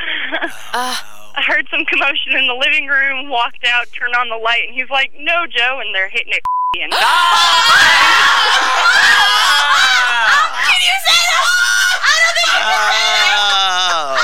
[0.72, 0.96] Uh,
[1.36, 3.30] I heard some commotion in the living room.
[3.30, 6.42] Walked out, turned on the light, and he's like, "No, Joe," and they're hitting it.
[6.80, 7.10] And Can you say
[10.14, 10.30] that?
[10.62, 11.69] I don't you say that.
[12.70, 14.16] Oh,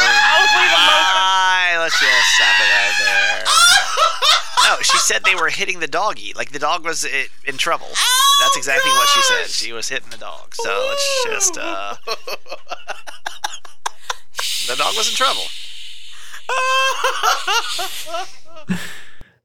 [0.74, 1.78] my.
[1.80, 3.44] Let's just stop it right there.
[4.66, 6.34] No, she said they were hitting the doggy.
[6.36, 7.88] Like the dog was in trouble.
[8.40, 9.48] That's exactly what she said.
[9.48, 10.56] She was hitting the dog.
[10.56, 11.96] So it's just, uh.
[14.68, 15.44] The dog was in trouble.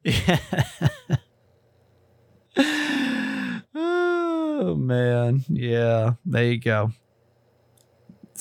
[3.75, 6.15] oh man, yeah.
[6.25, 6.93] There you go.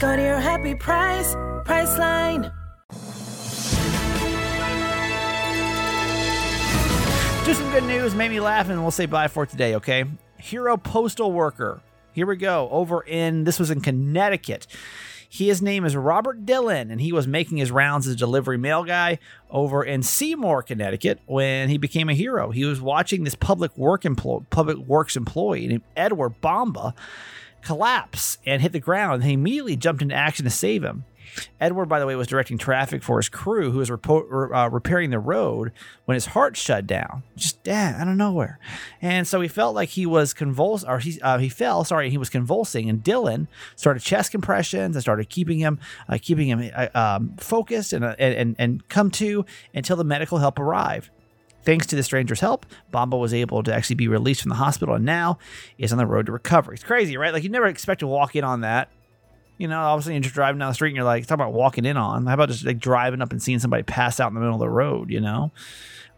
[0.00, 1.34] Go to your happy price,
[1.66, 2.50] Priceline.
[7.44, 10.04] Do some good news, made me laugh, and we'll say bye for today, okay?
[10.38, 11.82] Hero postal worker.
[12.14, 12.70] Here we go.
[12.70, 14.66] Over in, this was in Connecticut.
[15.28, 18.84] His name is Robert Dillon, and he was making his rounds as a delivery mail
[18.84, 19.18] guy
[19.50, 22.52] over in Seymour, Connecticut, when he became a hero.
[22.52, 26.94] He was watching this public work employ- public works employee named Edward Bomba
[27.62, 31.04] collapse and hit the ground, and he immediately jumped into action to save him.
[31.60, 35.10] Edward, by the way, was directing traffic for his crew who was repo- uh, repairing
[35.10, 35.72] the road
[36.04, 38.58] when his heart shut down, just yeah, out of nowhere.
[39.00, 41.84] And so he felt like he was convulsed, or he uh, he fell.
[41.84, 42.88] Sorry, he was convulsing.
[42.88, 47.92] And Dillon started chest compressions and started keeping him uh, keeping him uh, um, focused
[47.92, 49.44] and, uh, and and come to
[49.74, 51.10] until the medical help arrived.
[51.62, 54.94] Thanks to the stranger's help, Bomba was able to actually be released from the hospital
[54.94, 55.38] and now
[55.78, 56.74] is on the road to recovery.
[56.74, 57.32] It's crazy, right?
[57.32, 58.90] Like you never expect to walk in on that.
[59.58, 61.26] You know, all of a sudden you're just driving down the street and you're like,
[61.26, 62.24] talking about walking in on.
[62.24, 64.60] How about just like driving up and seeing somebody pass out in the middle of
[64.60, 65.52] the road, you know?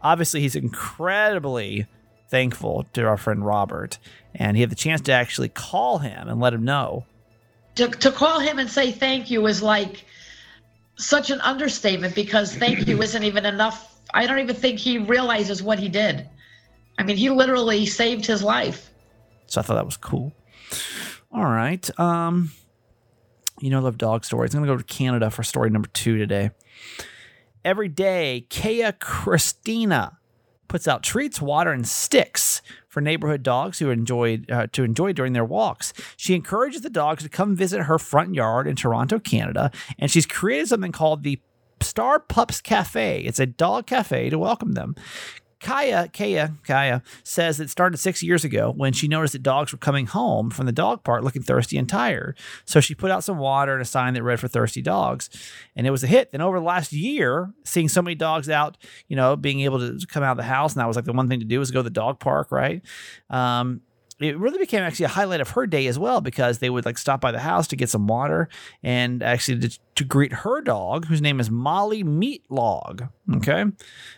[0.01, 1.87] Obviously, he's incredibly
[2.29, 3.99] thankful to our friend Robert,
[4.33, 7.05] and he had the chance to actually call him and let him know.
[7.75, 10.05] to, to call him and say thank you is like
[10.95, 13.92] such an understatement because thank you isn't even enough.
[14.13, 16.29] I don't even think he realizes what he did.
[16.97, 18.91] I mean, he literally saved his life.
[19.47, 20.33] So I thought that was cool.
[21.31, 21.89] All right.
[21.99, 22.51] Um
[23.61, 24.53] You know, I love dog stories.
[24.53, 26.51] I'm going to go to Canada for story number two today.
[27.63, 30.17] Every day, Kea Christina
[30.67, 35.33] puts out treats, water, and sticks for neighborhood dogs who enjoyed uh, to enjoy during
[35.33, 35.93] their walks.
[36.17, 40.25] She encourages the dogs to come visit her front yard in Toronto, Canada, and she's
[40.25, 41.39] created something called the
[41.83, 43.21] Star Pups Cafe.
[43.21, 44.95] It's a dog cafe to welcome them.
[45.63, 49.77] Kaya, Kaya, Kaya says it started six years ago when she noticed that dogs were
[49.77, 52.37] coming home from the dog park looking thirsty and tired.
[52.65, 55.29] So she put out some water and a sign that read for thirsty dogs,
[55.75, 56.33] and it was a hit.
[56.33, 58.77] Then over the last year, seeing so many dogs out,
[59.07, 61.13] you know, being able to come out of the house, and that was like the
[61.13, 62.81] one thing to do was go to the dog park, right?
[63.29, 63.81] Um,
[64.23, 66.97] it really became actually a highlight of her day as well because they would like
[66.97, 68.49] stop by the house to get some water
[68.81, 73.09] and actually to, to greet her dog whose name is Molly Meatlog.
[73.35, 73.65] Okay.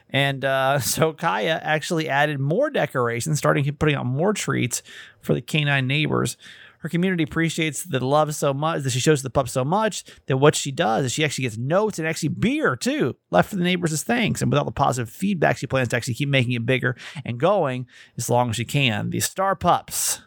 [0.10, 4.84] And uh, so Kaya actually added more decorations, starting putting out more treats
[5.22, 6.38] for the canine neighbors.
[6.86, 10.38] Her community appreciates the love so much that she shows the pup so much that
[10.38, 13.64] what she does is she actually gets notes and actually beer too left for the
[13.64, 14.40] neighbors as thanks.
[14.40, 17.40] And with all the positive feedback, she plans to actually keep making it bigger and
[17.40, 17.88] going
[18.20, 19.10] as long as she can.
[19.10, 20.22] These star pups.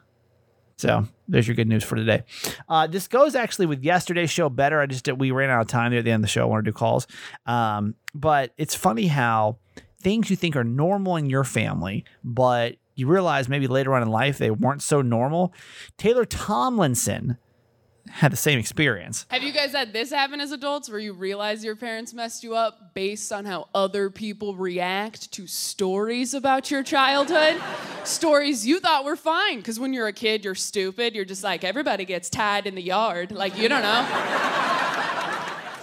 [0.79, 2.25] So there's your good news for today.
[2.69, 4.81] Uh, this goes actually with yesterday's show better.
[4.81, 6.43] I just we ran out of time there at the end of the show.
[6.43, 7.07] I want to do calls,
[7.47, 9.59] um, but it's funny how
[10.03, 14.09] things you think are normal in your family, but you realize maybe later on in
[14.09, 15.55] life they weren't so normal.
[15.97, 17.39] Taylor Tomlinson
[18.11, 19.27] had the same experience.
[19.31, 22.55] Have you guys had this happen as adults where you realize your parents messed you
[22.55, 27.61] up based on how other people react to stories about your childhood?
[28.05, 31.15] stories you thought were fine because when you're a kid, you're stupid.
[31.15, 33.31] You're just like, everybody gets tied in the yard.
[33.31, 34.85] Like, you don't know.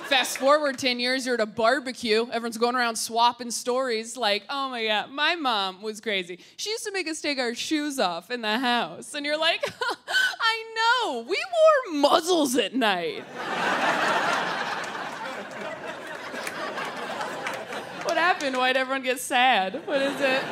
[0.08, 2.28] Fast forward 10 years, you're at a barbecue.
[2.32, 6.38] Everyone's going around swapping stories like, oh my God, my mom was crazy.
[6.58, 9.16] She used to make us take our shoes off in the house.
[9.16, 9.68] And you're like,
[10.40, 11.38] I know, we
[11.92, 13.24] wore muzzles at night.
[18.04, 18.56] what happened?
[18.58, 19.82] Why'd everyone get sad?
[19.88, 20.44] What is it?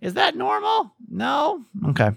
[0.02, 0.92] Is that normal?
[1.08, 1.64] No?
[1.88, 2.10] Okay.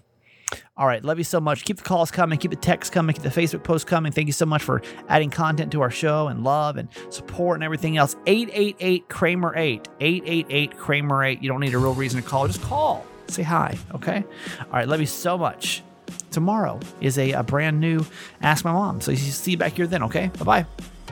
[0.80, 1.04] All right.
[1.04, 1.66] Love you so much.
[1.66, 2.40] Keep the calls coming.
[2.40, 3.14] Keep the texts coming.
[3.14, 4.14] Keep the Facebook posts coming.
[4.14, 7.66] Thank you so much for adding content to our show and love and support and
[7.66, 8.16] everything else.
[8.26, 9.90] 888 Kramer 8.
[10.00, 11.44] 888 Kramer 8.
[11.44, 12.48] You don't need a real reason to call.
[12.48, 13.06] Just call.
[13.28, 13.78] Say hi.
[13.94, 14.24] Okay.
[14.62, 14.88] All right.
[14.88, 15.84] Love you so much.
[16.32, 18.06] Tomorrow is a, a brand new
[18.42, 19.02] Ask My Mom.
[19.02, 20.04] So you see you back here then.
[20.04, 20.32] Okay.
[20.40, 20.66] Bye bye.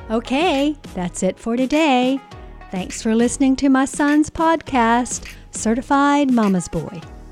[0.09, 0.77] Okay.
[0.95, 2.21] That's it for today.
[2.71, 7.01] Thanks for listening to my son's podcast, Certified Mama's Boy.